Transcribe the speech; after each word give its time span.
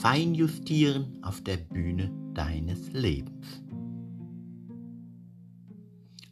Feinjustieren 0.00 1.22
auf 1.22 1.42
der 1.42 1.58
Bühne 1.58 2.10
deines 2.32 2.90
Lebens. 2.94 3.62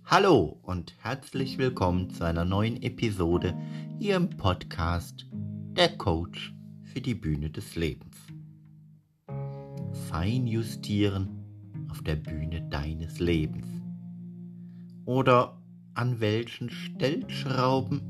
Hallo 0.06 0.58
und 0.62 0.94
herzlich 1.02 1.58
willkommen 1.58 2.08
zu 2.08 2.24
einer 2.24 2.46
neuen 2.46 2.83
Episode 2.83 3.54
hier 3.98 4.16
im 4.16 4.30
Podcast 4.30 5.26
Der 5.76 5.98
Coach 5.98 6.54
für 6.83 7.02
die 7.02 7.15
Bühne 7.15 7.51
des 7.51 7.76
Lebens. 7.76 8.16
Feinjustieren 10.08 11.28
auf 11.90 12.00
der 12.00 12.16
Bühne 12.16 12.66
deines 12.71 13.19
Lebens. 13.19 13.66
Oder 15.04 15.60
an 15.92 16.20
welchen 16.20 16.70
Stellschrauben 16.70 18.01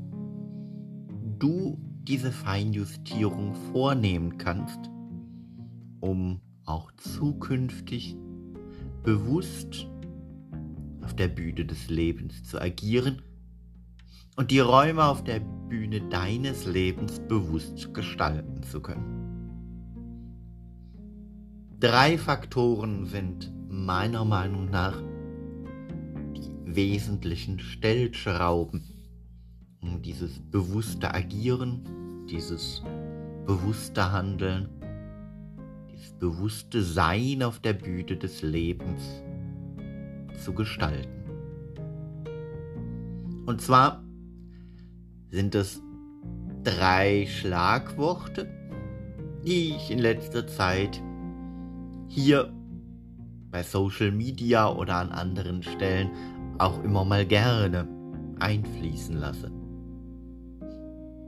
du 1.37 1.77
diese 2.07 2.31
Feinjustierung 2.31 3.55
vornehmen 3.73 4.37
kannst, 4.37 4.89
um 5.99 6.41
auch 6.65 6.91
zukünftig 6.93 8.15
bewusst 9.03 9.87
auf 11.01 11.15
der 11.15 11.27
Bühne 11.27 11.65
des 11.65 11.89
Lebens 11.89 12.43
zu 12.43 12.61
agieren 12.61 13.21
und 14.35 14.51
die 14.51 14.59
Räume 14.59 15.05
auf 15.05 15.23
der 15.23 15.39
Bühne 15.39 16.01
deines 16.09 16.65
Lebens 16.65 17.19
bewusst 17.19 17.93
gestalten 17.93 18.63
zu 18.63 18.81
können. 18.81 19.19
Drei 21.79 22.17
Faktoren 22.17 23.05
sind 23.05 23.51
meiner 23.69 24.25
Meinung 24.25 24.69
nach 24.69 25.01
die 26.35 26.75
wesentlichen 26.75 27.59
Stellschrauben, 27.59 28.83
um 29.81 30.01
dieses 30.01 30.39
bewusste 30.51 31.13
Agieren, 31.13 32.25
dieses 32.29 32.83
bewusste 33.45 34.11
Handeln, 34.11 34.69
bewusste 36.17 36.81
Sein 36.81 37.43
auf 37.43 37.59
der 37.59 37.73
Bühne 37.73 38.17
des 38.17 38.41
Lebens 38.41 39.23
zu 40.43 40.53
gestalten. 40.53 41.19
Und 43.45 43.61
zwar 43.61 44.03
sind 45.29 45.55
es 45.55 45.81
drei 46.63 47.25
Schlagworte, 47.27 48.47
die 49.45 49.75
ich 49.75 49.91
in 49.91 49.99
letzter 49.99 50.45
Zeit 50.47 51.01
hier 52.07 52.53
bei 53.51 53.63
Social 53.63 54.11
Media 54.11 54.71
oder 54.71 54.95
an 54.95 55.11
anderen 55.11 55.63
Stellen 55.63 56.11
auch 56.57 56.83
immer 56.83 57.05
mal 57.05 57.25
gerne 57.25 57.87
einfließen 58.39 59.15
lasse. 59.17 59.51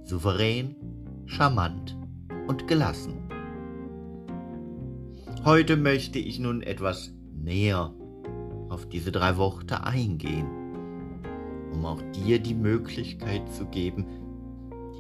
Souverän, 0.04 0.76
charmant 1.26 1.98
und 2.48 2.68
gelassen. 2.68 3.14
Heute 5.44 5.76
möchte 5.76 6.20
ich 6.20 6.38
nun 6.38 6.62
etwas 6.62 7.16
näher 7.34 7.92
auf 8.70 8.88
diese 8.88 9.12
drei 9.12 9.38
Worte 9.38 9.84
eingehen, 9.84 10.46
um 11.74 11.84
auch 11.84 12.00
dir 12.12 12.38
die 12.38 12.54
Möglichkeit 12.54 13.50
zu 13.50 13.66
geben, 13.66 14.06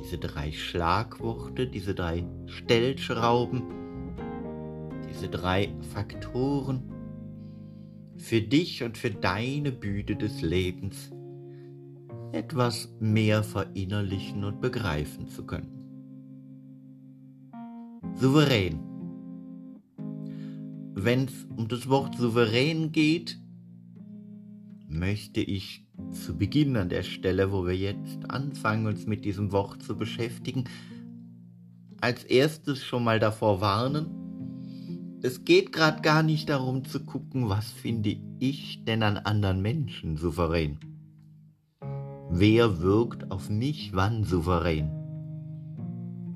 diese 0.01 0.17
drei 0.17 0.51
Schlagworte, 0.51 1.67
diese 1.67 1.93
drei 1.93 2.25
Stellschrauben, 2.47 3.61
diese 5.11 5.29
drei 5.29 5.75
Faktoren 5.93 6.91
für 8.17 8.41
dich 8.41 8.81
und 8.81 8.97
für 8.97 9.11
deine 9.11 9.71
Bühne 9.71 10.15
des 10.15 10.41
Lebens 10.41 11.11
etwas 12.31 12.91
mehr 12.99 13.43
verinnerlichen 13.43 14.43
und 14.43 14.59
begreifen 14.59 15.27
zu 15.27 15.45
können. 15.45 15.69
Souverän. 18.15 18.90
Wenn 21.03 21.25
es 21.25 21.47
um 21.57 21.67
das 21.67 21.89
Wort 21.89 22.15
souverän 22.15 22.91
geht, 22.91 23.39
möchte 24.87 25.41
ich 25.41 25.83
zu 26.11 26.37
Beginn 26.37 26.77
an 26.77 26.89
der 26.89 27.01
Stelle, 27.01 27.51
wo 27.51 27.65
wir 27.65 27.75
jetzt 27.75 28.29
anfangen, 28.29 28.85
uns 28.85 29.07
mit 29.07 29.25
diesem 29.25 29.51
Wort 29.51 29.81
zu 29.81 29.97
beschäftigen, 29.97 30.65
als 32.01 32.23
erstes 32.23 32.83
schon 32.83 33.03
mal 33.03 33.19
davor 33.19 33.61
warnen. 33.61 35.19
Es 35.23 35.43
geht 35.43 35.71
gerade 35.71 36.03
gar 36.03 36.21
nicht 36.21 36.49
darum 36.49 36.85
zu 36.85 37.03
gucken, 37.03 37.49
was 37.49 37.71
finde 37.71 38.17
ich 38.37 38.83
denn 38.85 39.01
an 39.01 39.17
anderen 39.17 39.59
Menschen 39.63 40.17
souverän. 40.17 40.77
Wer 42.29 42.79
wirkt 42.79 43.31
auf 43.31 43.49
mich 43.49 43.93
wann 43.95 44.23
souverän? 44.23 44.91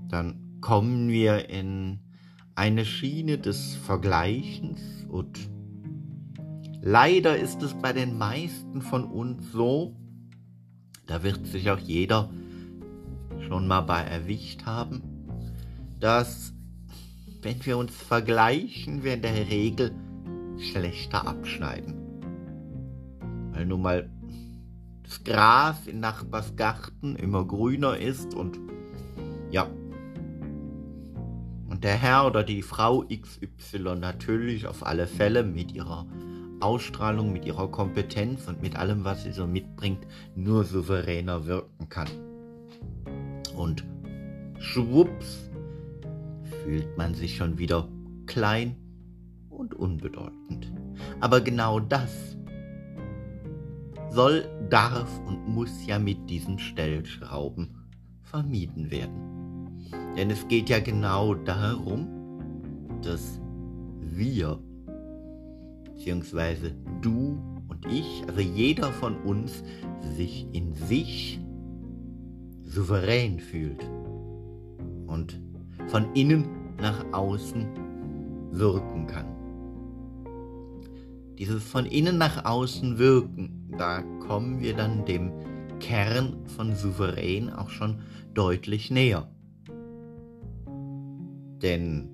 Dann 0.09 0.59
kommen 0.59 1.09
wir 1.09 1.49
in 1.49 1.99
eine 2.55 2.85
Schiene 2.85 3.37
des 3.37 3.75
Vergleichens 3.75 4.79
und 5.09 5.49
Leider 6.87 7.35
ist 7.35 7.63
es 7.63 7.73
bei 7.73 7.93
den 7.93 8.15
meisten 8.15 8.83
von 8.83 9.05
uns 9.05 9.51
so, 9.51 9.95
da 11.07 11.23
wird 11.23 11.47
sich 11.47 11.71
auch 11.71 11.79
jeder 11.79 12.29
schon 13.47 13.67
mal 13.67 13.81
bei 13.81 14.01
erwischt 14.01 14.67
haben, 14.67 15.01
dass 15.99 16.53
wenn 17.41 17.65
wir 17.65 17.79
uns 17.79 17.91
vergleichen, 17.91 19.03
wir 19.03 19.15
in 19.15 19.23
der 19.23 19.49
Regel 19.49 19.95
schlechter 20.59 21.27
abschneiden. 21.27 21.95
Weil 23.51 23.65
nun 23.65 23.81
mal 23.81 24.07
das 25.01 25.23
Gras 25.23 25.87
in 25.87 26.01
Nachbars 26.01 26.55
Garten 26.55 27.15
immer 27.15 27.45
grüner 27.45 27.97
ist 27.97 28.35
und 28.35 28.59
ja. 29.49 29.67
Und 31.75 31.83
der 31.83 31.97
Herr 31.97 32.25
oder 32.25 32.45
die 32.45 32.61
Frau 32.61 33.03
XY 33.03 33.97
natürlich 33.99 34.65
auf 34.65 34.85
alle 34.85 35.07
Fälle 35.07 35.43
mit 35.43 35.73
ihrer 35.73 36.07
Ausstrahlung, 36.61 37.33
mit 37.33 37.43
ihrer 37.43 37.67
Kompetenz 37.67 38.47
und 38.47 38.61
mit 38.61 38.77
allem, 38.77 39.03
was 39.03 39.23
sie 39.23 39.33
so 39.33 39.45
mitbringt, 39.45 40.07
nur 40.37 40.63
souveräner 40.63 41.47
wirken 41.47 41.89
kann. 41.89 42.07
Und 43.57 43.83
schwupps 44.57 45.51
fühlt 46.63 46.97
man 46.97 47.13
sich 47.13 47.35
schon 47.35 47.57
wieder 47.57 47.89
klein 48.25 48.77
und 49.49 49.73
unbedeutend. 49.73 50.71
Aber 51.19 51.41
genau 51.41 51.81
das 51.81 52.37
soll, 54.11 54.47
darf 54.69 55.09
und 55.27 55.45
muss 55.49 55.85
ja 55.85 55.99
mit 55.99 56.29
diesen 56.29 56.57
Stellschrauben 56.57 57.75
vermieden 58.23 58.91
werden. 58.91 59.44
Denn 60.17 60.29
es 60.29 60.47
geht 60.47 60.69
ja 60.69 60.79
genau 60.79 61.35
darum, 61.35 62.07
dass 63.01 63.39
wir 63.99 64.59
beziehungsweise 65.83 66.71
du 67.01 67.37
und 67.67 67.85
ich, 67.87 68.23
also 68.27 68.39
jeder 68.39 68.91
von 68.91 69.17
uns, 69.21 69.63
sich 70.15 70.47
in 70.51 70.73
sich 70.73 71.39
souverän 72.63 73.39
fühlt 73.39 73.83
und 75.07 75.41
von 75.87 76.13
innen 76.13 76.47
nach 76.79 77.05
außen 77.11 77.65
wirken 78.51 79.07
kann. 79.07 79.25
Dieses 81.37 81.63
von 81.63 81.85
innen 81.85 82.17
nach 82.17 82.45
außen 82.45 82.97
wirken, 82.97 83.69
da 83.77 84.01
kommen 84.27 84.61
wir 84.61 84.75
dann 84.75 85.05
dem 85.05 85.31
Kern 85.79 86.37
von 86.55 86.75
souverän 86.75 87.49
auch 87.51 87.69
schon 87.69 87.99
deutlich 88.33 88.91
näher. 88.91 89.29
Denn 91.61 92.09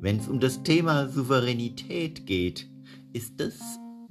wenn 0.00 0.18
es 0.18 0.28
um 0.28 0.40
das 0.40 0.62
Thema 0.62 1.08
Souveränität 1.08 2.26
geht, 2.26 2.70
ist 3.12 3.40
es 3.40 3.60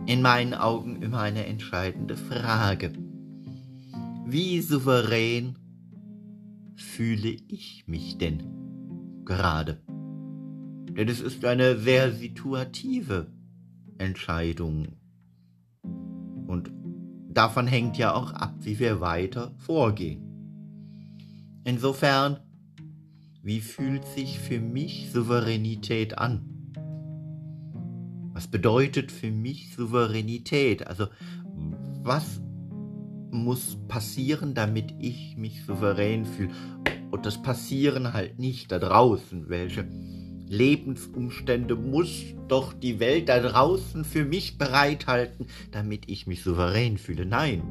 in 0.06 0.22
meinen 0.22 0.54
Augen 0.54 1.02
immer 1.02 1.20
eine 1.22 1.46
entscheidende 1.46 2.18
Frage. 2.18 2.94
Wie 4.26 4.62
souverän 4.62 5.58
fühle 6.76 7.30
ich 7.48 7.86
mich 7.88 8.18
denn 8.18 9.24
gerade? 9.26 9.82
Denn 10.92 11.08
es 11.08 11.22
ist 11.22 11.46
eine 11.46 11.78
sehr 11.78 12.12
situative 12.12 13.28
Entscheidung. 13.98 14.98
Und 16.48 16.72
davon 17.30 17.68
hängt 17.68 17.98
ja 17.98 18.14
auch 18.14 18.34
ab, 18.34 18.56
wie 18.62 18.80
wir 18.80 19.00
weiter 19.00 19.54
vorgehen. 19.58 20.24
Insofern 21.64 22.40
wie 23.48 23.62
fühlt 23.62 24.06
sich 24.06 24.40
für 24.40 24.60
mich 24.60 25.10
Souveränität 25.14 26.18
an? 26.18 26.42
Was 28.34 28.46
bedeutet 28.48 29.10
für 29.10 29.32
mich 29.32 29.74
Souveränität? 29.74 30.86
Also 30.86 31.08
was 32.04 32.42
muss 33.32 33.78
passieren, 33.88 34.54
damit 34.54 34.94
ich 35.00 35.38
mich 35.38 35.64
souverän 35.64 36.26
fühle? 36.26 36.52
Und 37.10 37.26
das 37.26 37.42
passieren 37.42 38.12
halt 38.12 38.38
nicht 38.38 38.70
da 38.70 38.80
draußen. 38.80 39.48
Welche 39.48 39.88
Lebensumstände 40.50 41.78
muss 41.78 42.26
doch 42.50 42.74
die 42.74 43.00
Welt 43.00 43.30
da 43.30 43.40
draußen 43.40 44.04
für 44.04 44.26
mich 44.26 44.58
bereithalten, 44.58 45.46
damit 45.72 46.10
ich 46.10 46.28
mich 46.28 46.44
souverän 46.44 46.98
fühle? 46.98 47.26
Nein. 47.26 47.64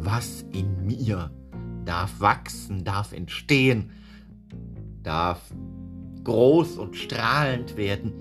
Was 0.00 0.44
in 0.52 0.84
mir 0.84 1.30
darf 1.86 2.20
wachsen, 2.20 2.84
darf 2.84 3.12
entstehen, 3.12 3.90
darf 5.02 5.40
groß 6.24 6.78
und 6.78 6.96
strahlend 6.96 7.76
werden, 7.76 8.12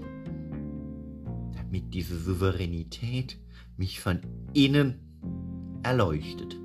damit 1.56 1.94
diese 1.94 2.18
Souveränität 2.18 3.40
mich 3.78 4.00
von 4.00 4.20
innen 4.54 5.80
erleuchtet, 5.84 6.56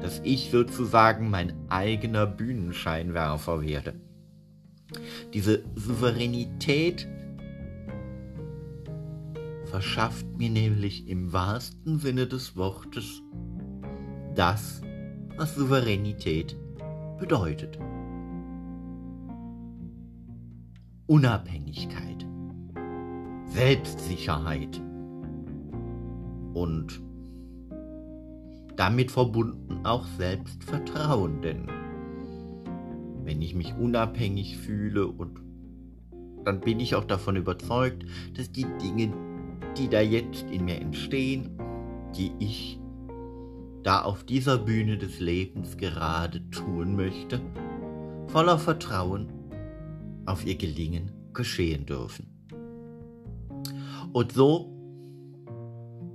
dass 0.00 0.20
ich 0.24 0.50
sozusagen 0.50 1.28
mein 1.30 1.52
eigener 1.68 2.26
Bühnenscheinwerfer 2.26 3.60
werde. 3.60 4.00
Diese 5.34 5.64
Souveränität 5.74 7.06
verschafft 9.64 10.26
mir 10.38 10.48
nämlich 10.48 11.08
im 11.08 11.32
wahrsten 11.32 11.98
Sinne 11.98 12.26
des 12.26 12.56
Wortes 12.56 13.22
das, 14.34 14.80
was 15.38 15.54
Souveränität 15.54 16.56
bedeutet. 17.18 17.78
Unabhängigkeit, 21.06 22.26
Selbstsicherheit 23.46 24.82
und 26.54 27.00
damit 28.76 29.10
verbunden 29.10 29.86
auch 29.86 30.04
Selbstvertrauen, 30.18 31.40
denn 31.40 31.66
wenn 33.24 33.40
ich 33.40 33.54
mich 33.54 33.74
unabhängig 33.76 34.58
fühle 34.58 35.06
und 35.06 35.40
dann 36.44 36.60
bin 36.60 36.80
ich 36.80 36.94
auch 36.94 37.04
davon 37.04 37.36
überzeugt, 37.36 38.04
dass 38.36 38.50
die 38.50 38.66
Dinge, 38.82 39.12
die 39.76 39.88
da 39.88 40.00
jetzt 40.00 40.50
in 40.50 40.64
mir 40.64 40.80
entstehen, 40.80 41.58
die 42.16 42.32
ich 42.38 42.77
da 43.82 44.02
auf 44.02 44.24
dieser 44.24 44.58
Bühne 44.58 44.98
des 44.98 45.20
Lebens 45.20 45.76
gerade 45.76 46.48
tun 46.50 46.96
möchte, 46.96 47.40
voller 48.28 48.58
Vertrauen 48.58 49.32
auf 50.26 50.44
ihr 50.44 50.56
Gelingen 50.56 51.12
geschehen 51.32 51.86
dürfen. 51.86 52.26
Und 54.12 54.32
so 54.32 54.72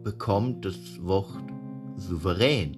bekommt 0.03 0.65
das 0.65 0.77
Wort 1.01 1.43
souverän 1.97 2.77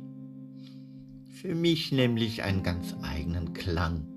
für 1.46 1.54
mich 1.54 1.92
nämlich 1.92 2.42
einen 2.42 2.64
ganz 2.64 2.96
eigenen 3.04 3.54
Klang. 3.54 4.08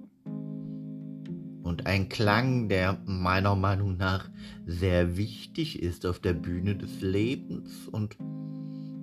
Und 1.63 1.87
ein 1.87 2.09
Klang, 2.09 2.71
der 2.71 3.03
meiner 3.05 3.55
Meinung 3.55 3.99
nach 3.99 4.31
sehr 4.65 5.19
wichtig 5.19 5.83
ist 5.83 6.07
auf 6.07 6.21
der 6.21 6.33
Bühne 6.33 6.75
des 6.75 7.03
Lebens 7.03 7.87
und 7.89 8.17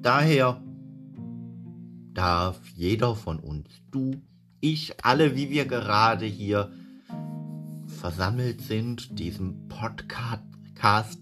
daher 0.01 0.59
darf 2.15 2.59
jeder 2.75 3.15
von 3.15 3.39
uns, 3.39 3.69
du, 3.91 4.11
ich, 4.59 5.05
alle, 5.05 5.35
wie 5.35 5.51
wir 5.51 5.65
gerade 5.65 6.25
hier 6.25 6.71
versammelt 7.85 8.61
sind, 8.61 9.19
diesem 9.19 9.67
Podcast 9.67 10.43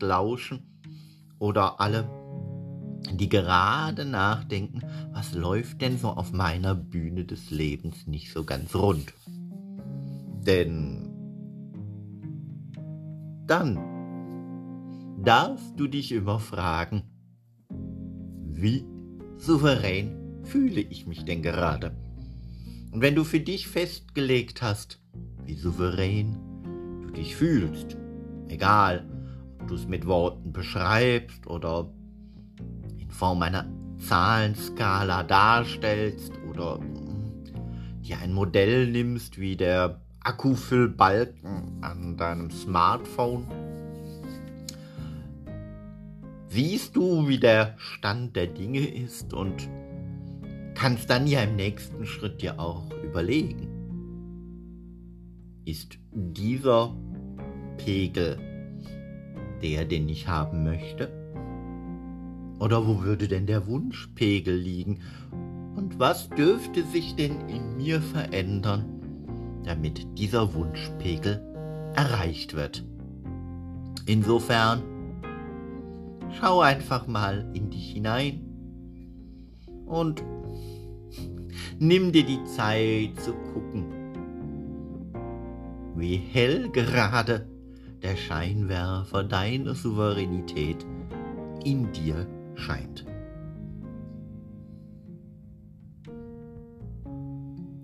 lauschen 0.02 0.64
oder 1.40 1.82
alle, 1.82 2.10
die 3.12 3.28
gerade 3.28 4.06
nachdenken, 4.06 4.82
was 5.12 5.34
läuft 5.34 5.82
denn 5.82 5.98
so 5.98 6.10
auf 6.10 6.32
meiner 6.32 6.74
Bühne 6.76 7.26
des 7.26 7.52
Lebens 7.52 8.08
nicht 8.08 8.32
so 8.32 8.44
ganz 8.44 8.74
rund. 8.76 9.14
Denn 10.46 11.10
dann 13.46 13.78
darfst 15.22 15.78
du 15.78 15.88
dich 15.88 16.12
immer 16.12 16.40
fragen, 16.40 17.04
wie 18.50 18.86
souverän 19.38 20.23
fühle 20.44 20.82
ich 20.82 21.08
mich 21.08 21.26
denn 21.26 21.42
gerade? 21.42 21.96
Und 22.92 23.02
wenn 23.02 23.16
du 23.16 23.24
für 23.24 23.40
dich 23.40 23.68
festgelegt 23.68 24.62
hast, 24.62 25.00
wie 25.46 25.56
souverän 25.56 26.38
du 27.02 27.10
dich 27.10 27.36
fühlst, 27.36 27.98
egal 28.48 29.08
ob 29.60 29.68
du 29.68 29.76
es 29.76 29.88
mit 29.88 30.06
Worten 30.06 30.54
beschreibst 30.54 31.48
oder 31.48 31.92
in 33.00 33.10
Form 33.10 33.42
einer 33.42 33.68
Zahlenskala 33.98 35.24
darstellst 35.24 36.34
oder 36.50 36.80
dir 38.02 38.20
ein 38.20 38.34
Modell 38.34 38.88
nimmst 38.92 39.40
wie 39.40 39.56
der 39.56 40.02
Akkufüllbalken 40.24 41.80
an 41.82 42.18
deinem 42.18 42.52
Smartphone, 42.52 43.48
siehst 46.48 46.96
du, 46.96 47.28
wie 47.28 47.40
der 47.40 47.76
Stand 47.78 48.36
der 48.36 48.48
Dinge 48.48 48.86
ist 48.86 49.34
und 49.34 49.68
kannst 50.76 51.10
dann 51.10 51.28
ja 51.28 51.42
im 51.44 51.56
nächsten 51.56 52.06
Schritt 52.06 52.42
dir 52.42 52.60
auch 52.60 52.92
überlegen, 53.04 53.68
ist 55.66 55.98
dieser 56.12 56.96
Pegel 57.78 58.38
der, 59.62 59.86
den 59.86 60.10
ich 60.10 60.28
haben 60.28 60.64
möchte? 60.64 61.10
Oder 62.60 62.86
wo 62.86 63.04
würde 63.04 63.28
denn 63.28 63.48
der 63.48 63.66
Wunschpegel 63.68 64.56
liegen? 64.56 65.00
Und 65.76 66.00
was 66.00 66.30
dürfte 66.30 66.84
sich 66.84 67.16
denn 67.16 67.50
in 67.50 67.78
mir 67.78 68.02
verändern, 68.02 68.86
damit 69.64 70.06
dieser 70.18 70.54
Wunschpegel 70.54 71.42
erreicht 71.96 72.56
wird? 72.56 72.86
Insofern, 74.06 74.84
schau 76.40 76.60
einfach 76.60 77.08
mal 77.08 77.50
in 77.54 77.70
dich 77.70 77.92
hinein 77.92 78.42
und 79.86 80.24
Nimm 81.80 82.12
dir 82.12 82.24
die 82.24 82.44
Zeit 82.46 83.20
zu 83.20 83.34
gucken, 83.54 83.86
wie 85.96 86.18
hell 86.18 86.70
gerade 86.70 87.48
der 88.02 88.16
Scheinwerfer 88.16 89.24
deiner 89.24 89.76
Souveränität 89.76 90.86
in 91.64 91.92
dir 91.92 92.28
scheint. 92.56 93.06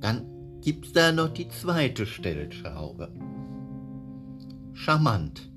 Dann 0.01 0.25
gibt's 0.61 0.93
da 0.93 1.11
noch 1.11 1.29
die 1.29 1.49
zweite 1.49 2.05
Stellschraube. 2.05 3.11
Charmant. 4.73 5.49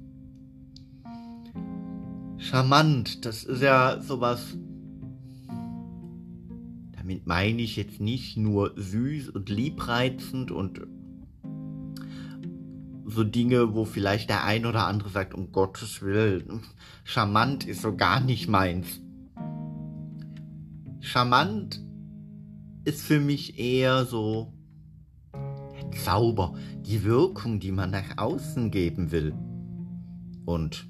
Charmant, 2.39 3.25
das 3.25 3.45
ist 3.45 3.63
ja 3.63 4.01
sowas 4.01 4.57
damit 7.13 7.27
meine 7.27 7.61
ich 7.61 7.77
jetzt 7.77 8.01
nicht 8.01 8.37
nur 8.37 8.73
süß 8.77 9.31
und 9.31 9.49
liebreizend 9.51 10.51
und 10.51 10.81
so 13.05 13.25
Dinge, 13.25 13.75
wo 13.75 13.85
vielleicht 13.85 14.31
der 14.31 14.45
ein 14.45 14.65
oder 14.65 14.87
andere 14.87 15.11
sagt, 15.11 15.35
um 15.35 15.53
Gottes 15.53 16.01
Willen, 16.01 16.63
charmant 17.05 17.67
ist 17.67 17.83
so 17.83 17.95
gar 17.95 18.21
nicht 18.21 18.49
meins. 18.49 19.01
Charmant 21.01 21.85
ist 22.85 23.03
für 23.03 23.21
mich 23.21 23.59
eher 23.59 24.07
so 24.07 24.55
der 25.35 25.91
Zauber, 26.01 26.55
die 26.87 27.05
Wirkung, 27.05 27.61
die 27.61 27.73
man 27.73 27.91
nach 27.91 28.17
außen 28.17 28.71
geben 28.71 29.11
will. 29.11 29.35
Und 30.47 30.89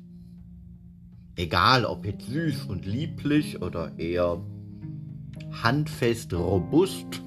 egal 1.35 1.85
ob 1.85 2.07
jetzt 2.07 2.27
süß 2.27 2.67
und 2.67 2.87
lieblich 2.87 3.61
oder 3.61 3.99
eher 3.99 4.41
handfest, 5.63 6.33
robust 6.33 7.23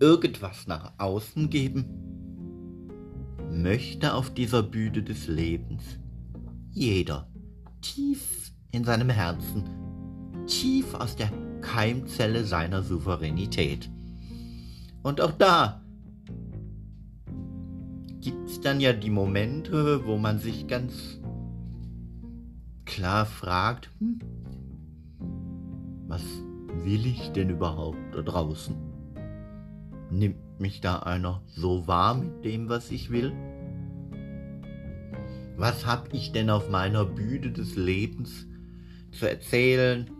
irgendwas 0.00 0.66
nach 0.66 0.92
außen 0.98 1.48
geben, 1.48 1.84
möchte 3.50 4.14
auf 4.14 4.34
dieser 4.34 4.62
Bühne 4.62 5.02
des 5.02 5.28
Lebens 5.28 5.82
jeder 6.70 7.28
tief 7.80 8.52
in 8.70 8.84
seinem 8.84 9.10
Herzen, 9.10 9.64
tief 10.46 10.94
aus 10.94 11.16
der 11.16 11.30
Keimzelle 11.60 12.44
seiner 12.44 12.82
Souveränität. 12.82 13.90
Und 15.02 15.20
auch 15.20 15.32
da 15.32 15.82
gibt 18.20 18.48
es 18.48 18.60
dann 18.60 18.80
ja 18.80 18.92
die 18.92 19.10
Momente, 19.10 20.04
wo 20.06 20.16
man 20.16 20.38
sich 20.38 20.66
ganz 20.66 21.20
klar 22.84 23.26
fragt, 23.26 23.90
hm, 23.98 24.20
was 26.06 26.22
will 26.72 27.06
ich 27.06 27.30
denn 27.32 27.50
überhaupt 27.50 27.98
da 28.12 28.22
draußen? 28.22 28.74
Nimmt 30.10 30.60
mich 30.60 30.80
da 30.80 30.98
einer 30.98 31.42
so 31.46 31.86
wahr 31.86 32.14
mit 32.14 32.44
dem, 32.44 32.68
was 32.68 32.90
ich 32.90 33.10
will? 33.10 33.32
Was 35.56 35.86
hab 35.86 36.12
ich 36.12 36.32
denn 36.32 36.50
auf 36.50 36.70
meiner 36.70 37.04
Bühne 37.04 37.52
des 37.52 37.76
Lebens 37.76 38.46
zu 39.10 39.28
erzählen? 39.28 40.10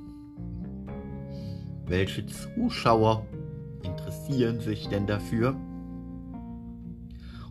Welche 1.86 2.26
Zuschauer 2.26 3.26
interessieren 3.82 4.60
sich 4.60 4.88
denn 4.88 5.06
dafür? 5.06 5.56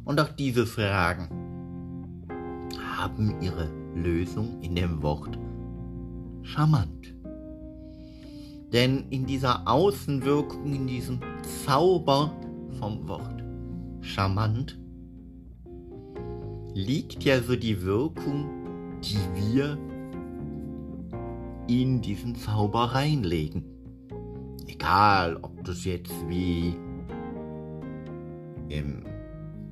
Und 0.04 0.20
auch 0.20 0.30
diese 0.30 0.66
Fragen 0.66 1.30
haben 2.98 3.42
ihre 3.42 3.70
Lösung 3.96 4.62
in 4.62 4.76
dem 4.76 5.02
Wort 5.02 5.38
charmant. 6.44 7.11
Denn 8.74 9.10
in 9.10 9.26
dieser 9.26 9.68
Außenwirkung, 9.68 10.74
in 10.74 10.88
diesem 10.88 11.20
Zauber 11.66 12.32
vom 12.80 13.08
Wort 13.08 13.44
charmant, 14.02 14.80
liegt 16.74 17.24
ja 17.24 17.42
so 17.42 17.56
die 17.56 17.84
Wirkung, 17.84 18.50
die 19.04 19.20
wir 19.36 19.78
in 21.68 22.02
diesen 22.02 22.36
Zauber 22.36 22.94
reinlegen. 22.94 23.66
Egal, 24.68 25.38
ob 25.42 25.64
das 25.66 25.84
jetzt 25.84 26.14
wie 26.30 26.74
im 28.70 29.04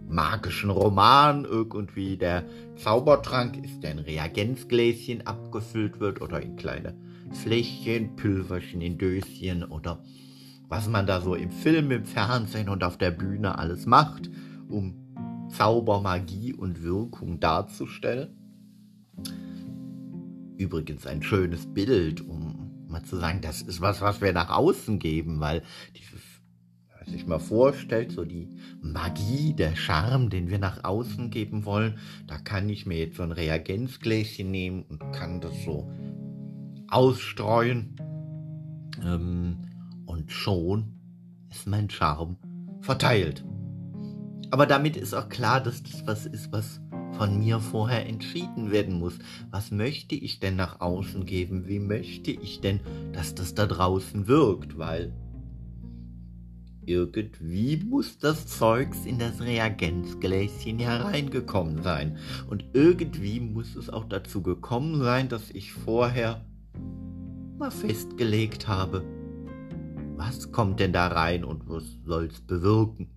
magischen 0.09 0.71
Roman 0.71 1.45
irgendwie 1.45 2.17
der 2.17 2.43
Zaubertrank 2.75 3.63
ist, 3.63 3.81
der 3.81 3.91
in 3.91 3.99
Reagenzgläschen 3.99 5.25
abgefüllt 5.25 6.01
wird 6.01 6.21
oder 6.21 6.41
in 6.41 6.57
kleine 6.57 6.95
Fläschchen, 7.31 8.15
Pülverchen 8.15 8.81
in 8.81 8.97
Döschen 8.97 9.63
oder 9.63 10.03
was 10.67 10.87
man 10.87 11.07
da 11.07 11.19
so 11.19 11.35
im 11.35 11.49
Film, 11.49 11.91
im 11.91 12.05
Fernsehen 12.05 12.69
und 12.69 12.83
auf 12.83 12.97
der 12.97 13.11
Bühne 13.11 13.57
alles 13.57 13.85
macht, 13.85 14.29
um 14.69 14.95
Zauber, 15.49 15.99
Magie 16.01 16.53
und 16.53 16.83
Wirkung 16.83 17.39
darzustellen. 17.39 18.35
Übrigens 20.57 21.07
ein 21.07 21.23
schönes 21.23 21.65
Bild, 21.73 22.21
um 22.21 22.85
mal 22.87 23.03
zu 23.03 23.17
sagen, 23.17 23.41
das 23.41 23.61
ist 23.61 23.81
was, 23.81 24.01
was 24.01 24.21
wir 24.21 24.33
nach 24.33 24.49
außen 24.49 24.99
geben, 24.99 25.39
weil 25.39 25.63
dieses, 25.95 26.21
was 26.99 27.09
sich 27.09 27.25
mal 27.25 27.39
vorstellt, 27.39 28.11
so 28.11 28.25
die 28.25 28.49
Magie, 28.81 29.53
der 29.53 29.75
Charme, 29.75 30.29
den 30.29 30.49
wir 30.49 30.59
nach 30.59 30.83
außen 30.83 31.31
geben 31.31 31.65
wollen, 31.65 31.97
da 32.27 32.37
kann 32.37 32.69
ich 32.69 32.85
mir 32.85 32.99
jetzt 32.99 33.17
so 33.17 33.23
ein 33.23 33.31
Reagenzgläschen 33.31 34.51
nehmen 34.51 34.83
und 34.83 34.99
kann 35.13 35.41
das 35.41 35.53
so 35.63 35.89
ausstreuen. 36.91 37.95
Ähm, 39.03 39.57
und 40.05 40.31
schon 40.31 40.99
ist 41.49 41.67
mein 41.67 41.89
Charme 41.89 42.37
verteilt. 42.81 43.45
Aber 44.51 44.65
damit 44.65 44.97
ist 44.97 45.13
auch 45.13 45.29
klar, 45.29 45.61
dass 45.61 45.83
das 45.83 46.07
was 46.07 46.25
ist, 46.25 46.51
was 46.51 46.81
von 47.13 47.37
mir 47.39 47.59
vorher 47.59 48.07
entschieden 48.07 48.71
werden 48.71 48.97
muss. 48.97 49.19
Was 49.51 49.71
möchte 49.71 50.15
ich 50.15 50.39
denn 50.39 50.55
nach 50.55 50.79
außen 50.79 51.25
geben? 51.25 51.67
Wie 51.67 51.79
möchte 51.79 52.31
ich 52.31 52.61
denn, 52.61 52.79
dass 53.13 53.35
das 53.35 53.53
da 53.53 53.67
draußen 53.67 54.27
wirkt? 54.27 54.77
Weil 54.77 55.13
irgendwie 56.85 57.77
muss 57.77 58.17
das 58.17 58.47
Zeugs 58.47 59.05
in 59.05 59.19
das 59.19 59.41
Reagenzgläschen 59.41 60.79
hereingekommen 60.79 61.83
sein. 61.83 62.17
Und 62.49 62.65
irgendwie 62.73 63.39
muss 63.39 63.75
es 63.75 63.89
auch 63.89 64.05
dazu 64.05 64.41
gekommen 64.41 64.99
sein, 65.03 65.29
dass 65.29 65.51
ich 65.51 65.71
vorher 65.71 66.45
mal 67.57 67.71
festgelegt 67.71 68.67
habe, 68.67 69.03
was 70.15 70.51
kommt 70.51 70.79
denn 70.79 70.93
da 70.93 71.07
rein 71.07 71.43
und 71.43 71.67
was 71.69 71.83
soll's 72.05 72.41
bewirken? 72.41 73.09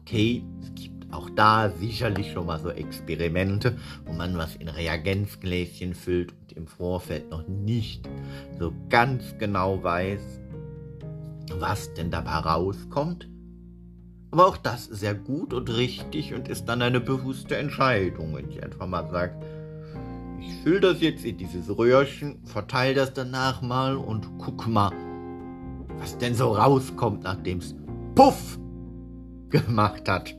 Okay, 0.00 0.44
es 0.60 0.74
gibt 0.74 1.12
auch 1.12 1.30
da 1.30 1.70
sicherlich 1.70 2.32
schon 2.32 2.46
mal 2.46 2.58
so 2.58 2.70
Experimente, 2.70 3.78
wo 4.04 4.12
man 4.12 4.36
was 4.36 4.56
in 4.56 4.68
Reagenzgläschen 4.68 5.94
füllt 5.94 6.32
und 6.32 6.52
im 6.52 6.66
Vorfeld 6.66 7.30
noch 7.30 7.46
nicht 7.46 8.08
so 8.58 8.72
ganz 8.88 9.36
genau 9.38 9.82
weiß, 9.82 10.40
was 11.58 11.92
denn 11.94 12.10
dabei 12.10 12.38
rauskommt. 12.38 13.28
Aber 14.30 14.46
auch 14.46 14.56
das 14.56 14.86
ist 14.86 15.02
ja 15.02 15.12
gut 15.12 15.52
und 15.52 15.68
richtig 15.68 16.32
und 16.34 16.48
ist 16.48 16.64
dann 16.64 16.80
eine 16.80 17.00
bewusste 17.00 17.56
Entscheidung, 17.56 18.34
wenn 18.34 18.50
ich 18.50 18.62
einfach 18.62 18.86
mal 18.86 19.08
sage, 19.10 19.34
ich 20.44 20.54
fülle 20.62 20.80
das 20.80 21.00
jetzt 21.00 21.24
in 21.24 21.36
dieses 21.36 21.76
Röhrchen, 21.76 22.44
verteile 22.44 22.94
das 22.94 23.12
danach 23.12 23.62
mal 23.62 23.96
und 23.96 24.26
guck 24.38 24.66
mal, 24.66 24.92
was 25.98 26.18
denn 26.18 26.34
so 26.34 26.52
rauskommt, 26.52 27.22
nachdem 27.22 27.58
es 27.58 27.76
Puff 28.14 28.58
gemacht 29.50 30.08
hat. 30.08 30.34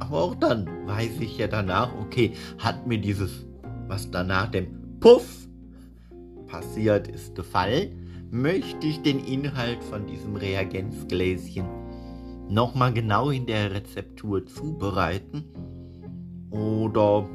Aber 0.00 0.22
auch 0.22 0.34
dann 0.34 0.68
weiß 0.86 1.20
ich 1.20 1.38
ja 1.38 1.46
danach, 1.46 1.92
okay, 2.00 2.32
hat 2.58 2.86
mir 2.86 2.98
dieses, 2.98 3.46
was 3.86 4.10
danach 4.10 4.50
dem 4.50 4.98
Puff 5.00 5.48
passiert 6.46 7.08
ist, 7.08 7.34
gefallen, 7.34 8.26
möchte 8.30 8.86
ich 8.86 9.02
den 9.02 9.24
Inhalt 9.24 9.82
von 9.84 10.06
diesem 10.06 10.36
Reagenzgläschen 10.36 11.66
nochmal 12.48 12.92
genau 12.92 13.30
in 13.30 13.46
der 13.46 13.72
Rezeptur 13.72 14.46
zubereiten 14.46 15.44
oder 16.50 17.28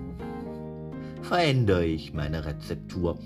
verändere 1.21 1.85
ich 1.85 2.13
meine 2.13 2.45
Rezeptur? 2.45 3.19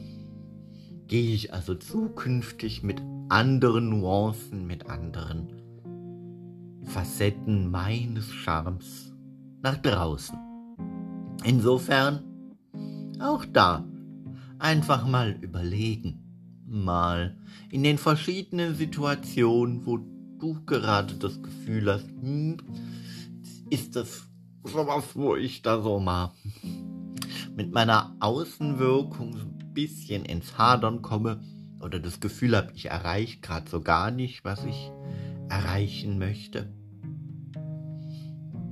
Gehe 1.08 1.34
ich 1.34 1.54
also 1.54 1.76
zukünftig 1.76 2.84
mit 2.84 3.02
anderen 3.30 3.90
Nuancen, 3.90 4.66
mit 4.68 4.90
anderen 4.90 5.48
Facetten 6.84 7.70
meines 7.70 8.32
Charmes 8.32 9.14
nach 9.62 9.78
draußen. 9.78 10.38
Insofern 11.44 12.24
auch 13.20 13.46
da 13.46 13.86
einfach 14.60 15.08
mal 15.08 15.32
überlegen, 15.42 16.64
mal 16.68 17.38
in 17.70 17.84
den 17.84 17.98
verschiedenen 17.98 18.76
Situationen, 18.76 19.86
wo 19.86 19.98
du 19.98 20.64
gerade 20.66 21.16
das 21.16 21.42
Gefühl 21.42 21.92
hast, 21.92 22.08
hm, 22.22 22.58
ist 23.70 23.96
das 23.96 24.24
sowas, 24.64 25.04
wo 25.14 25.36
ich 25.36 25.62
da 25.62 25.82
so 25.82 26.00
mal 26.00 26.32
mit 27.56 27.74
meiner 27.74 28.16
Außenwirkung 28.20 29.34
so 29.34 29.40
ein 29.40 29.74
bisschen 29.74 30.26
ins 30.26 30.58
Hadern 30.58 31.02
komme, 31.02 31.42
oder 31.82 32.00
das 32.00 32.20
Gefühl 32.20 32.56
habe, 32.58 32.72
ich 32.74 32.88
erreiche 32.88 33.40
gerade 33.42 33.70
so 33.70 33.82
gar 33.82 34.12
nicht, 34.12 34.44
was 34.44 34.66
ich 34.66 34.92
erreichen 35.50 36.18
möchte? 36.18 36.74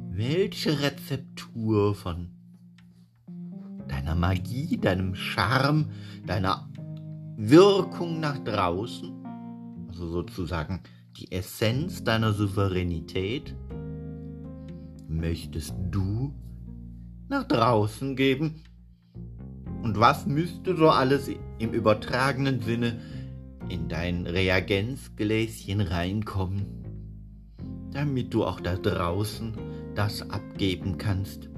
Welche 0.10 0.82
Rezeptur 0.82 1.96
von 1.96 2.32
deiner 3.88 4.16
Magie, 4.16 4.78
deinem 4.78 5.16
Charme, 5.16 5.92
deiner 6.25 6.70
Wirkung 7.38 8.20
nach 8.20 8.40
draußen, 8.40 9.12
also 9.90 10.08
sozusagen 10.08 10.82
die 11.18 11.32
Essenz 11.32 12.04
deiner 12.04 12.34
Souveränität, 12.34 13.56
möchtest 15.08 15.75
du 15.92 16.34
nach 17.30 17.44
draußen 17.48 18.16
geben 18.16 18.63
und 19.84 20.00
was 20.00 20.25
müsste 20.25 20.75
so 20.78 20.90
alles 20.90 21.30
im 21.60 21.74
übertragenen 21.74 22.62
Sinne 22.62 23.00
in 23.68 23.90
dein 23.90 24.25
Reagenzgläschen 24.25 25.82
reinkommen, 25.82 26.66
damit 27.92 28.34
du 28.34 28.46
auch 28.46 28.62
da 28.62 28.75
draußen 28.75 29.54
das 29.94 30.28
abgeben 30.30 30.98
kannst 30.98 31.50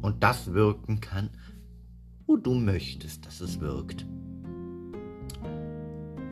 und 0.00 0.22
das 0.22 0.54
wirken 0.54 1.00
kann, 1.00 1.30
wo 2.26 2.36
du 2.36 2.54
möchtest, 2.54 3.26
dass 3.26 3.40
es 3.40 3.60
wirkt. 3.60 4.06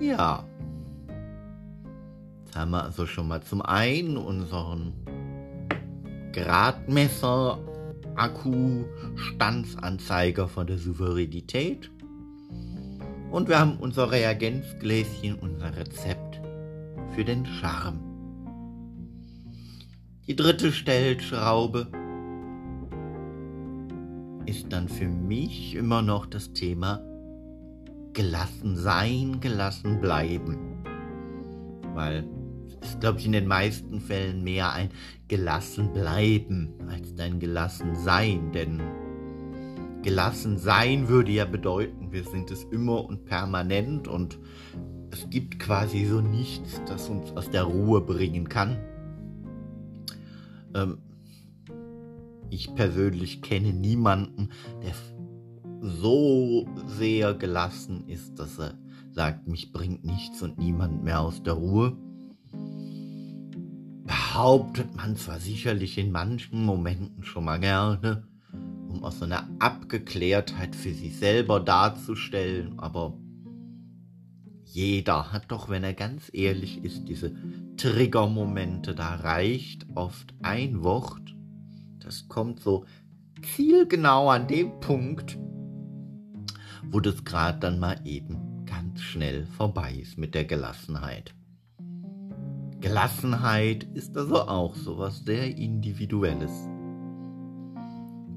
Ja, 0.01 0.45
jetzt 2.41 2.57
haben 2.57 2.71
wir 2.71 2.85
also 2.85 3.07
schon 3.07 3.29
mal 3.29 3.43
zum 3.43 3.61
einen 3.61 4.17
unseren 4.17 4.95
Gradmesser 6.33 7.59
Akku-Standsanzeiger 8.17 10.49
von 10.49 10.67
der 10.67 10.79
Souveränität. 10.79 11.91
Und 13.31 13.49
wir 13.49 13.59
haben 13.59 13.79
unser 13.79 14.11
Reagenzgläschen, 14.11 15.35
unser 15.35 15.75
Rezept 15.77 16.41
für 17.15 17.25
den 17.25 17.47
Charme. 17.47 18.01
Die 20.27 20.37
dritte 20.37 20.73
Stellschraube 20.73 21.89
ist 24.47 24.73
dann 24.73 24.89
für 24.89 25.09
mich 25.09 25.75
immer 25.75 26.03
noch 26.03 26.27
das 26.27 26.53
Thema 26.53 27.01
gelassen 28.13 28.77
sein, 28.77 29.41
gelassen 29.41 30.01
bleiben. 30.01 30.85
Weil 31.95 32.25
ist, 32.85 33.01
glaube 33.01 33.19
ich, 33.19 33.27
in 33.27 33.33
den 33.33 33.47
meisten 33.47 34.01
Fällen 34.01 34.45
mehr 34.45 34.73
ein 34.73 34.91
gelassen 35.29 35.93
bleiben 35.93 36.75
als 36.89 37.15
dein 37.15 37.41
gelassen 37.41 37.95
sein. 37.97 38.53
Denn 38.53 38.81
gelassen 40.03 40.59
sein 40.59 41.09
würde 41.09 41.33
ja 41.33 41.47
bedeuten, 41.47 42.13
wir 42.13 42.25
sind 42.25 42.51
es 42.51 42.65
immer 42.65 43.05
und 43.05 43.25
permanent 43.25 44.07
und 44.07 44.39
es 45.11 45.29
gibt 45.31 45.59
quasi 45.59 46.05
so 46.05 46.21
nichts, 46.21 46.83
das 46.87 47.09
uns 47.09 47.31
aus 47.37 47.51
der 47.51 47.65
Ruhe 47.65 48.01
bringen 48.01 48.49
kann. 48.49 48.77
Ähm, 50.75 50.99
ich 52.51 52.75
persönlich 52.75 53.41
kenne 53.43 53.73
niemanden, 53.73 54.51
der 54.83 54.93
so 55.81 56.67
sehr 56.87 57.35
gelassen 57.35 58.09
ist, 58.09 58.39
dass 58.39 58.59
er 58.59 58.75
sagt, 59.11 59.47
mich 59.49 59.73
bringt 59.73 60.05
nichts 60.05 60.43
und 60.43 60.59
niemand 60.59 61.05
mehr 61.05 61.21
aus 61.21 61.43
der 61.43 61.55
Ruhe 61.55 61.97
behauptet 64.35 64.97
man 64.97 65.15
zwar 65.15 65.39
sicherlich 65.39 65.97
in 65.97 66.11
manchen 66.11 66.65
Momenten 66.65 67.23
schon 67.23 67.45
mal 67.45 67.61
gerne, 67.61 68.27
um 68.89 69.05
aus 69.05 69.21
so 69.21 69.27
einer 69.27 69.49
Abgeklärtheit 69.61 70.75
für 70.75 70.93
sich 70.93 71.17
selber 71.17 71.61
darzustellen, 71.61 72.77
aber 72.81 73.17
jeder 74.65 75.31
hat 75.33 75.53
doch, 75.53 75.69
wenn 75.69 75.85
er 75.85 75.95
ganz 75.95 76.31
ehrlich 76.33 76.83
ist, 76.83 77.05
diese 77.07 77.33
Triggermomente, 77.77 78.97
da 78.97 79.15
reicht 79.15 79.87
oft 79.95 80.35
ein 80.43 80.83
Wort, 80.83 81.37
das 82.01 82.27
kommt 82.27 82.59
so 82.59 82.87
zielgenau 83.55 84.31
an 84.31 84.49
dem 84.49 84.81
Punkt, 84.81 85.39
wo 86.91 86.99
das 86.99 87.25
gerade 87.25 87.61
dann 87.61 87.79
mal 87.79 88.01
eben 88.05 88.65
ganz 88.67 89.01
schnell 89.01 89.47
vorbei 89.47 89.95
ist 89.95 90.19
mit 90.19 90.35
der 90.35 90.45
Gelassenheit. 90.45 91.37
Gelassenheit 92.85 93.85
ist 93.95 94.15
also 94.15 94.43
auch 94.43 94.75
sowas 94.75 95.23
sehr 95.25 95.57
Individuelles, 95.57 96.51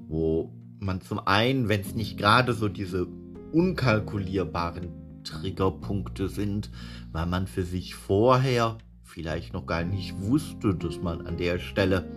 wo 0.08 0.54
man 0.80 1.02
zum 1.02 1.20
einen, 1.20 1.68
wenn 1.68 1.82
es 1.82 1.96
nicht 1.96 2.18
gerade 2.18 2.54
so 2.54 2.70
diese 2.70 3.08
unkalkulierbaren 3.52 5.24
Triggerpunkte 5.26 6.30
sind, 6.30 6.72
weil 7.12 7.26
man 7.26 7.46
für 7.46 7.64
sich 7.64 7.96
vorher 7.96 8.78
vielleicht 9.04 9.52
noch 9.52 9.66
gar 9.66 9.84
nicht 9.84 10.18
wusste, 10.22 10.74
dass 10.74 11.02
man 11.02 11.28
an 11.28 11.36
der 11.36 11.60
Stelle 11.60 12.10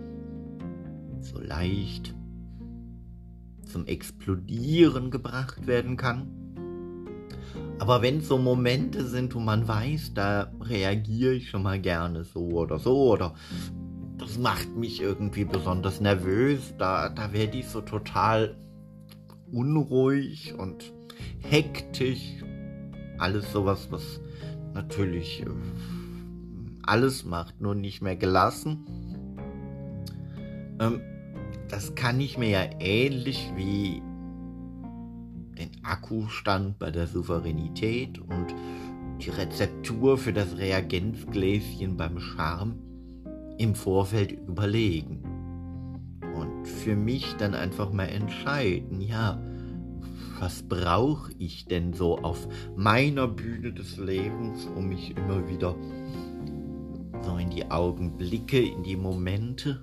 so 1.19 1.37
leicht 1.37 2.15
zum 3.65 3.87
Explodieren 3.87 5.11
gebracht 5.11 5.67
werden 5.67 5.97
kann. 5.97 6.50
Aber 7.81 8.03
wenn 8.03 8.21
so 8.21 8.37
Momente 8.37 9.07
sind, 9.07 9.33
wo 9.33 9.39
man 9.39 9.67
weiß, 9.67 10.13
da 10.13 10.51
reagiere 10.61 11.33
ich 11.33 11.49
schon 11.49 11.63
mal 11.63 11.81
gerne 11.81 12.23
so 12.23 12.41
oder 12.49 12.77
so 12.77 13.09
oder 13.11 13.33
das 14.19 14.37
macht 14.37 14.75
mich 14.75 15.01
irgendwie 15.01 15.45
besonders 15.45 15.99
nervös, 15.99 16.75
da, 16.77 17.09
da 17.09 17.33
werde 17.33 17.57
ich 17.57 17.67
so 17.67 17.81
total 17.81 18.55
unruhig 19.51 20.53
und 20.53 20.93
hektisch. 21.39 22.43
Alles 23.17 23.51
sowas, 23.51 23.87
was 23.89 24.21
natürlich 24.75 25.41
äh, 25.41 25.49
alles 26.83 27.25
macht, 27.25 27.61
nur 27.61 27.73
nicht 27.73 28.03
mehr 28.03 28.15
gelassen. 28.15 28.85
Ähm, 30.79 31.01
das 31.67 31.95
kann 31.95 32.19
ich 32.19 32.37
mir 32.37 32.49
ja 32.49 32.69
ähnlich 32.79 33.51
wie 33.55 34.03
den 35.61 35.83
Akkustand 35.83 36.79
bei 36.79 36.89
der 36.89 37.07
Souveränität 37.07 38.17
und 38.19 38.55
die 39.21 39.29
Rezeptur 39.29 40.17
für 40.17 40.33
das 40.33 40.57
Reagenzgläschen 40.57 41.97
beim 41.97 42.19
Charme 42.19 42.75
im 43.57 43.75
Vorfeld 43.75 44.31
überlegen. 44.31 45.21
Und 46.33 46.67
für 46.67 46.95
mich 46.95 47.35
dann 47.37 47.53
einfach 47.53 47.93
mal 47.93 48.05
entscheiden, 48.05 49.01
ja, 49.01 49.39
was 50.39 50.63
brauche 50.63 51.31
ich 51.37 51.65
denn 51.65 51.93
so 51.93 52.17
auf 52.17 52.47
meiner 52.75 53.27
Bühne 53.27 53.71
des 53.73 53.97
Lebens, 53.97 54.67
um 54.75 54.89
mich 54.89 55.15
immer 55.15 55.47
wieder 55.47 55.75
so 57.21 57.37
in 57.37 57.51
die 57.51 57.69
Augenblicke, 57.69 58.59
in 58.59 58.81
die 58.81 58.95
Momente 58.95 59.79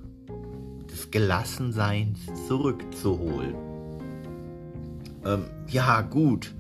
des 0.91 1.13
Gelassenseins 1.13 2.19
zurückzuholen. 2.49 3.68
Ähm, 5.25 5.45
ja, 5.69 6.01
gut. 6.03 6.55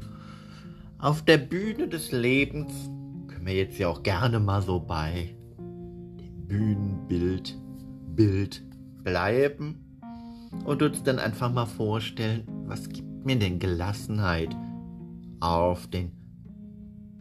Auf 0.98 1.22
der 1.22 1.38
Bühne 1.38 1.88
des 1.88 2.12
Lebens 2.12 2.72
können 3.28 3.46
wir 3.46 3.54
jetzt 3.54 3.78
ja 3.78 3.88
auch 3.88 4.02
gerne 4.02 4.40
mal 4.40 4.62
so 4.62 4.80
bei 4.80 5.34
dem 6.18 6.46
Bühnenbild 6.46 7.56
Bild 8.18 8.64
bleiben 9.04 9.76
und 10.64 10.82
uns 10.82 11.04
dann 11.04 11.20
einfach 11.20 11.52
mal 11.52 11.66
vorstellen, 11.66 12.42
was 12.66 12.88
gibt 12.88 13.24
mir 13.24 13.38
denn 13.38 13.60
Gelassenheit 13.60 14.56
auf 15.38 15.86
den 15.86 16.10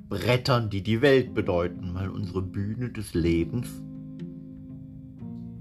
Brettern, 0.10 0.72
die 0.72 0.82
die 0.82 1.02
Welt 1.02 1.36
bedeuten, 1.36 1.94
weil 1.94 2.10
unsere 2.10 2.42
Bühne 2.42 2.90
des 2.90 3.14
Lebens 3.14 3.68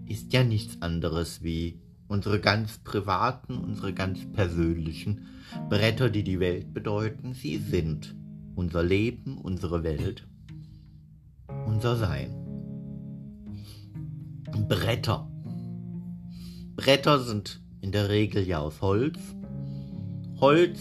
ist 0.06 0.32
ja 0.32 0.42
nichts 0.42 0.80
anderes 0.80 1.42
wie 1.42 1.80
unsere 2.08 2.40
ganz 2.40 2.78
privaten, 2.78 3.58
unsere 3.58 3.92
ganz 3.92 4.20
persönlichen 4.32 5.26
Bretter, 5.68 6.10
die 6.10 6.22
die 6.22 6.40
Welt 6.40 6.72
bedeuten. 6.72 7.34
Sie 7.34 7.58
sind 7.58 8.14
unser 8.54 8.82
Leben, 8.82 9.38
unsere 9.38 9.82
Welt, 9.82 10.26
unser 11.66 11.96
Sein. 11.96 12.34
Bretter. 14.68 15.30
Bretter 16.76 17.20
sind 17.20 17.60
in 17.80 17.92
der 17.92 18.08
Regel 18.08 18.46
ja 18.46 18.58
aus 18.58 18.80
Holz. 18.80 19.18
Holz 20.40 20.78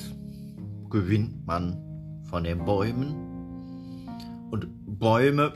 gewinnt 0.90 1.46
man 1.46 2.24
von 2.30 2.44
den 2.44 2.66
Bäumen. 2.66 3.16
Und 4.52 4.68
Bäume, 4.86 5.54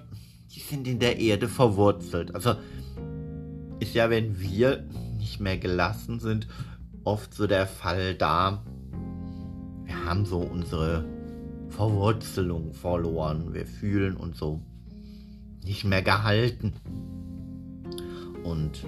die 0.53 0.59
sind 0.59 0.87
in 0.87 0.99
der 0.99 1.19
Erde 1.19 1.47
verwurzelt. 1.47 2.33
Also 2.35 2.55
ist 3.79 3.93
ja, 3.93 4.09
wenn 4.09 4.39
wir 4.39 4.85
nicht 5.29 5.39
mehr 5.39 5.59
gelassen 5.59 6.19
sind, 6.19 6.47
oft 7.03 7.35
so 7.35 7.45
der 7.45 7.67
Fall 7.67 8.15
da. 8.15 8.63
Wir 9.85 10.05
haben 10.05 10.25
so 10.25 10.39
unsere 10.39 11.05
Verwurzelung 11.69 12.73
verloren. 12.73 13.53
Wir 13.53 13.67
fühlen 13.67 14.17
uns 14.17 14.39
so 14.39 14.63
nicht 15.63 15.85
mehr 15.85 16.01
gehalten. 16.01 16.73
Und 18.43 18.83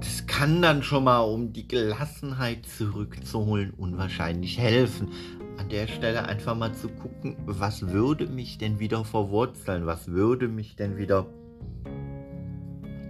das 0.00 0.26
kann 0.26 0.60
dann 0.60 0.82
schon 0.82 1.04
mal, 1.04 1.20
um 1.20 1.52
die 1.52 1.68
Gelassenheit 1.68 2.66
zurückzuholen, 2.66 3.70
unwahrscheinlich 3.70 4.58
helfen. 4.58 5.10
An 5.56 5.68
der 5.68 5.86
Stelle 5.86 6.24
einfach 6.24 6.56
mal 6.56 6.74
zu 6.74 6.88
gucken, 6.88 7.36
was 7.46 7.90
würde 7.90 8.26
mich 8.26 8.58
denn 8.58 8.80
wieder 8.80 9.04
verwurzeln? 9.04 9.86
Was 9.86 10.08
würde 10.08 10.48
mich 10.48 10.74
denn 10.74 10.96
wieder 10.96 11.26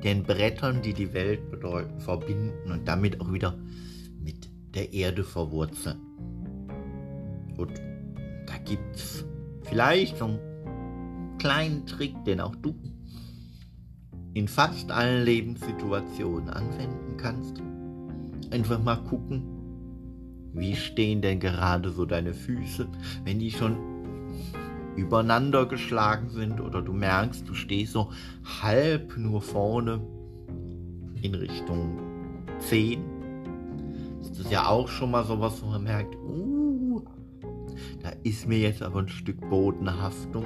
den 0.03 0.23
Brettern, 0.23 0.83
die 0.83 0.95
die 0.95 1.12
Welt 1.12 1.51
bedeuten, 1.51 2.01
verbinden 2.01 2.71
und 2.71 2.87
damit 2.87 3.21
auch 3.21 3.33
wieder 3.33 3.57
mit 4.21 4.51
der 4.75 4.93
Erde 4.93 5.25
verwurzeln. 5.25 6.01
Und 7.57 7.73
da 8.47 8.57
gibt 8.65 8.97
es 8.97 9.25
vielleicht 9.62 10.19
so 10.19 10.25
einen 10.25 11.37
kleinen 11.38 11.87
Trick, 11.87 12.25
den 12.25 12.41
auch 12.41 12.57
du 12.57 12.75
in 14.35 14.49
fast 14.49 14.91
allen 14.91 15.25
Lebenssituationen 15.25 16.49
anwenden 16.49 17.17
kannst. 17.19 17.61
Einfach 18.51 18.83
mal 18.83 18.97
gucken, 18.97 19.43
wie 20.55 20.75
stehen 20.75 21.23
denn 21.23 21.41
gerade 21.41 21.91
so 21.91 22.05
deine 22.05 22.35
Füße, 22.35 22.88
wenn 23.25 23.38
die 23.38 23.51
schon 23.51 23.77
übereinander 24.96 25.66
geschlagen 25.66 26.28
sind 26.28 26.61
oder 26.61 26.83
du 26.83 26.92
merkst, 26.92 27.48
du 27.48 27.55
stehst 27.55 27.92
so 27.92 28.11
halb 28.62 29.16
nur 29.16 29.40
vorne 29.40 30.00
in 31.22 31.35
Richtung 31.35 31.98
10. 32.61 33.02
Das 34.20 34.38
ist 34.38 34.50
ja 34.50 34.66
auch 34.66 34.88
schon 34.88 35.11
mal 35.11 35.24
sowas, 35.24 35.62
wo 35.62 35.66
man 35.66 35.85
merkt, 35.85 36.14
uh, 36.16 37.02
da 38.02 38.11
ist 38.22 38.46
mir 38.46 38.59
jetzt 38.59 38.83
aber 38.83 39.00
ein 39.00 39.09
Stück 39.09 39.48
Bodenhaftung, 39.48 40.44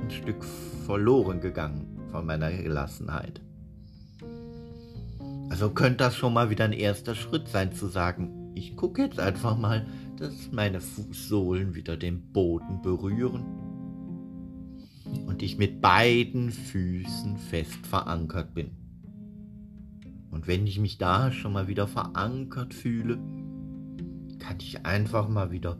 ein 0.00 0.10
Stück 0.10 0.44
verloren 0.86 1.40
gegangen 1.40 1.98
von 2.10 2.26
meiner 2.26 2.52
Gelassenheit. 2.52 3.40
Also 5.48 5.70
könnte 5.70 5.98
das 5.98 6.16
schon 6.16 6.32
mal 6.32 6.50
wieder 6.50 6.64
ein 6.64 6.72
erster 6.72 7.14
Schritt 7.14 7.48
sein 7.48 7.72
zu 7.72 7.86
sagen, 7.86 8.52
ich 8.54 8.76
gucke 8.76 9.02
jetzt 9.02 9.20
einfach 9.20 9.56
mal, 9.56 9.86
dass 10.18 10.50
meine 10.50 10.80
Fußsohlen 10.80 11.74
wieder 11.74 11.96
den 11.96 12.32
Boden 12.32 12.80
berühren 12.82 13.44
und 15.26 15.42
ich 15.42 15.58
mit 15.58 15.80
beiden 15.80 16.50
Füßen 16.50 17.36
fest 17.36 17.86
verankert 17.86 18.54
bin. 18.54 18.70
Und 20.30 20.46
wenn 20.46 20.66
ich 20.66 20.78
mich 20.78 20.98
da 20.98 21.32
schon 21.32 21.52
mal 21.52 21.68
wieder 21.68 21.86
verankert 21.86 22.74
fühle, 22.74 23.18
kann 24.38 24.58
ich 24.60 24.84
einfach 24.84 25.28
mal 25.28 25.50
wieder 25.50 25.78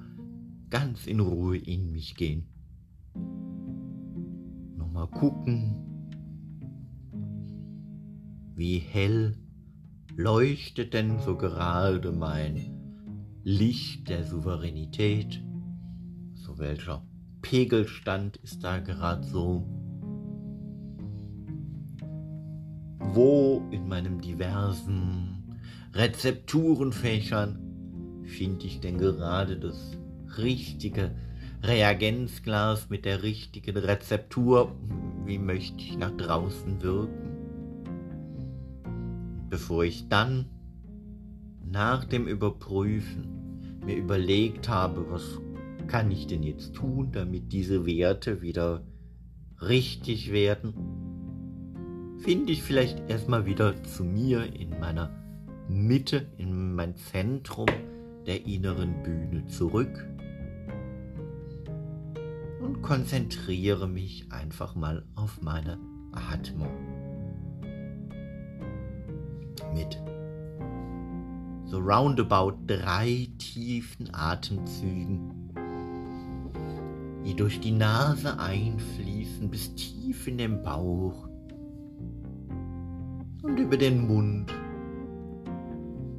ganz 0.71 1.07
in 1.07 1.21
Ruhe 1.21 1.57
in 1.57 1.93
mich 1.93 2.17
gehen. 2.17 2.49
Nochmal 4.77 5.09
gucken, 5.09 5.77
wie 8.55 8.79
hell 8.79 9.37
leuchtet 10.17 10.95
denn 10.95 11.19
so 11.19 11.37
gerade 11.37 12.11
mein 12.13 12.71
Licht 13.45 14.09
der 14.09 14.25
Souveränität, 14.25 15.43
so 16.35 16.59
welcher 16.59 17.07
Pegelstand 17.49 18.39
ist 18.39 18.65
da 18.65 18.81
gerade 18.81 19.23
so? 19.23 19.65
Wo 22.99 23.63
in 23.71 23.87
meinem 23.87 24.21
diversen 24.21 25.57
Rezepturenfächern 25.95 27.61
finde 28.25 28.67
ich 28.67 28.81
denn 28.81 28.99
gerade 28.99 29.61
das 29.61 29.97
richtige 30.39 31.15
Reagenzglas 31.63 32.91
mit 32.91 33.05
der 33.05 33.23
richtigen 33.23 33.77
Rezeptur? 33.77 34.75
Wie 35.25 35.39
möchte 35.39 35.79
ich 35.79 35.97
nach 35.97 36.17
draußen 36.17 36.83
wirken? 36.83 37.37
Bevor 39.51 39.85
ich 39.85 40.09
dann 40.09 40.47
nach 41.65 42.05
dem 42.07 42.27
Überprüfen 42.27 43.61
mir 43.85 43.95
überlegt 43.95 44.69
habe, 44.69 45.09
was 45.09 45.39
kann 45.87 46.11
ich 46.11 46.27
denn 46.27 46.43
jetzt 46.43 46.75
tun, 46.75 47.11
damit 47.13 47.53
diese 47.53 47.87
Werte 47.87 48.43
wieder 48.43 48.83
richtig 49.61 50.33
werden? 50.33 50.75
finde 52.27 52.53
ich 52.53 52.63
vielleicht 52.65 53.09
erstmal 53.09 53.47
wieder 53.47 53.81
zu 53.85 54.03
mir 54.05 54.53
in 54.53 54.81
meiner 54.81 55.11
Mitte, 55.69 56.27
in 56.39 56.75
mein 56.75 56.97
Zentrum 56.97 57.69
der 58.27 58.45
inneren 58.47 59.03
Bühne 59.05 59.47
zurück 59.47 60.07
und 62.61 62.83
konzentriere 62.83 63.87
mich 63.87 64.33
einfach 64.33 64.75
mal 64.75 65.05
auf 65.15 65.41
meine 65.41 65.79
Atmung. 66.11 66.73
Mit 69.73 70.03
so 71.67 71.79
roundabout 71.79 72.57
drei 72.67 73.29
tiefen 73.39 74.13
Atemzügen, 74.13 75.36
die 77.27 77.35
durch 77.35 77.59
die 77.59 77.73
Nase 77.73 78.39
einfließen 78.39 79.51
bis 79.51 79.75
tief 79.75 80.29
in 80.29 80.39
den 80.39 80.63
Bauch 80.63 81.29
und 83.43 83.59
über 83.59 83.77
den 83.77 84.07
Mund 84.07 84.55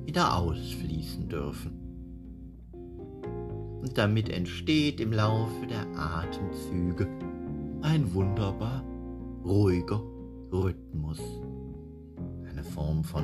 wieder 0.06 0.36
ausfließen 0.36 1.30
dürfen. 1.30 1.72
Und 3.82 3.98
damit 3.98 4.28
entsteht 4.28 5.00
im 5.00 5.14
Laufe 5.14 5.66
der 5.68 5.88
Atemzüge 5.98 7.08
ein 7.84 8.14
wunderbar 8.14 8.84
ruhiger 9.46 10.02
Rhythmus. 10.52 11.22
Eine 12.50 12.66
Form 12.66 13.06
von 13.06 13.24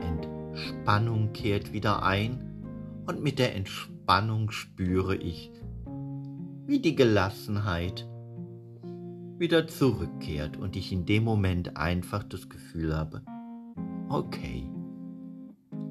Entspannung 0.00 1.32
kehrt 1.32 1.72
wieder 1.72 2.02
ein 2.02 3.04
und 3.06 3.22
mit 3.22 3.38
der 3.38 3.54
Entspannung 3.54 4.50
spüre 4.50 5.14
ich, 5.14 5.52
wie 6.72 6.80
die 6.80 6.94
Gelassenheit 6.94 8.08
wieder 9.36 9.66
zurückkehrt 9.68 10.56
und 10.56 10.74
ich 10.74 10.90
in 10.90 11.04
dem 11.04 11.22
Moment 11.22 11.76
einfach 11.76 12.24
das 12.24 12.48
Gefühl 12.48 12.96
habe, 12.96 13.20
okay, 14.08 14.70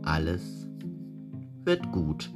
alles 0.02 0.67
wird 1.65 1.91
gut. 1.91 2.34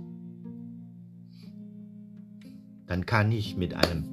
Dann 2.86 3.08
kann 3.08 3.32
ich 3.32 3.58
mit 3.58 3.74
einem 3.74 4.04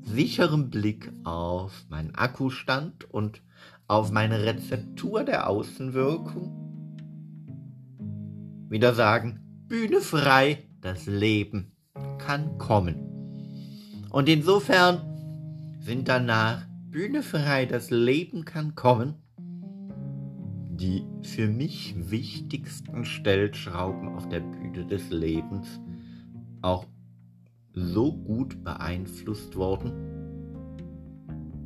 sicheren 0.00 0.70
Blick 0.70 1.12
auf 1.24 1.84
meinen 1.90 2.14
Akkustand 2.14 3.12
und 3.12 3.42
auf 3.86 4.12
meine 4.12 4.44
Rezeptur 4.44 5.24
der 5.24 5.50
Außenwirkung 5.50 6.58
wieder 8.70 8.94
sagen, 8.94 9.40
Bühne 9.68 10.00
frei, 10.00 10.70
das 10.82 11.06
Leben 11.06 11.72
kann 12.18 12.58
kommen. 12.58 12.96
Und 14.10 14.28
insofern 14.28 15.00
sind 15.80 16.08
danach 16.08 16.66
Bühne 16.90 17.22
frei, 17.22 17.64
das 17.64 17.90
Leben 17.90 18.44
kann 18.44 18.74
kommen, 18.74 19.14
die 20.68 21.04
für 21.22 21.48
mich 21.48 21.94
wichtigsten 22.10 23.04
Stellschrauben 23.04 24.08
auf 24.08 24.28
der 24.28 24.40
Bühne 24.40 24.84
des 24.86 25.08
Lebens 25.10 25.80
auch 26.60 26.86
so 27.72 28.12
gut 28.12 28.62
beeinflusst 28.62 29.56
worden, 29.56 29.92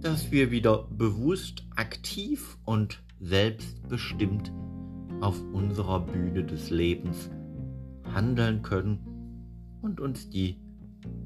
dass 0.00 0.31
wir 0.31 0.50
wieder 0.50 0.87
bewusst, 0.90 1.66
aktiv 1.74 2.59
und 2.64 3.02
selbstbestimmt 3.18 4.52
auf 5.20 5.40
unserer 5.52 6.00
Bühne 6.00 6.44
des 6.44 6.70
Lebens 6.70 7.31
handeln 8.16 8.62
können 8.62 8.98
und 9.83 10.00
uns 10.00 10.31
die 10.31 10.57